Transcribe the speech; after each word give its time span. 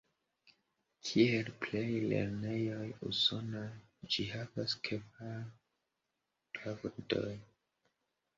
Kiel 1.09 1.51
plej 1.65 1.83
lernejoj 2.13 2.87
Usonaj, 3.09 3.61
ĝi 4.17 4.27
havas 4.31 4.75
kvar 4.89 5.37
gradojn. 6.65 7.47